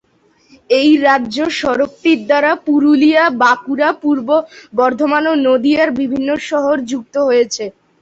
এই 0.69 0.89
রাজ্য 1.05 1.37
সড়কটির 1.59 2.19
দ্বারা 2.25 2.51
পুরুলিয়া, 2.65 3.23
বাঁকুড়া, 3.41 3.89
পূর্ব 4.01 4.27
বর্ধমান 4.73 5.23
ও 5.27 5.43
নদিয়ার 5.47 5.89
বিভিন্ন 5.99 6.29
শহর 6.49 6.75
যুক্ত 6.91 7.15
হয়েছে। 7.27 7.63